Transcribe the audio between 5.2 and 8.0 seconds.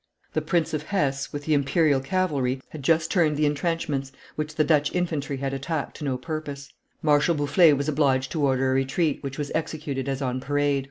had attacked to no purpose; Marshal Boufflers was